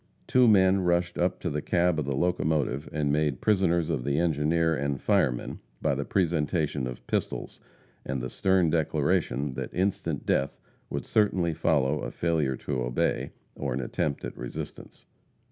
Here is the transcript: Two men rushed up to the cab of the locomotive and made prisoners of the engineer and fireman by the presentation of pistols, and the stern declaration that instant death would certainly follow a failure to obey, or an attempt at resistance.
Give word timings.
Two 0.25 0.47
men 0.47 0.79
rushed 0.79 1.15
up 1.19 1.39
to 1.41 1.49
the 1.51 1.61
cab 1.61 1.99
of 1.99 2.05
the 2.05 2.15
locomotive 2.15 2.89
and 2.91 3.11
made 3.11 3.39
prisoners 3.39 3.91
of 3.91 4.03
the 4.03 4.17
engineer 4.17 4.73
and 4.75 4.99
fireman 4.99 5.59
by 5.79 5.93
the 5.93 6.03
presentation 6.05 6.87
of 6.87 7.05
pistols, 7.05 7.59
and 8.03 8.19
the 8.19 8.27
stern 8.27 8.71
declaration 8.71 9.53
that 9.53 9.71
instant 9.75 10.25
death 10.25 10.59
would 10.89 11.05
certainly 11.05 11.53
follow 11.53 11.99
a 11.99 12.09
failure 12.09 12.55
to 12.55 12.81
obey, 12.81 13.29
or 13.53 13.75
an 13.75 13.79
attempt 13.79 14.25
at 14.25 14.35
resistance. 14.35 15.05